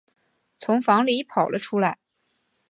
[0.59, 1.99] 从房里跑了出来